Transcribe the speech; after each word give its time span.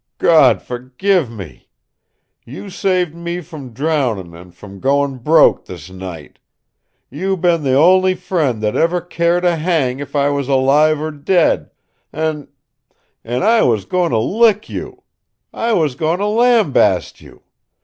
Gawd 0.17 0.63
forgive 0.63 1.29
me! 1.29 1.69
You 2.43 2.71
saved 2.71 3.13
me 3.13 3.39
from 3.39 3.71
drowndin' 3.71 4.33
an' 4.33 4.49
from 4.49 4.79
goin' 4.79 5.19
broke, 5.19 5.65
this 5.65 5.91
night! 5.91 6.39
You 7.11 7.37
been 7.37 7.61
the 7.61 7.75
only 7.75 8.15
friend 8.15 8.63
that 8.63 8.75
ever 8.75 8.99
cared 8.99 9.45
a 9.45 9.57
hang 9.57 9.99
if 9.99 10.15
I 10.15 10.29
was 10.29 10.47
alive 10.47 10.99
or 10.99 11.11
dead! 11.11 11.69
An' 12.11 12.47
an' 13.23 13.43
I 13.43 13.61
was 13.61 13.85
goin' 13.85 14.09
to 14.09 14.17
lick 14.17 14.67
you! 14.69 15.03
I 15.53 15.73
was 15.73 15.93
goin' 15.93 16.17
to 16.17 16.25
lambaste 16.25 17.21
you. 17.21 17.43